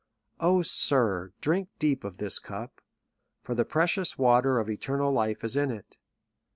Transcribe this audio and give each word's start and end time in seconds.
O! 0.39 0.63
Sir, 0.63 1.31
drink 1.41 1.69
deep 1.77 2.03
of 2.03 2.17
this 2.17 2.39
cup; 2.39 2.81
for 3.43 3.53
the 3.53 3.63
precious 3.65 4.17
water 4.17 4.57
of 4.57 4.67
eternal 4.67 5.13
life 5.13 5.43
is 5.43 5.55
in 5.55 5.69
it. 5.69 5.99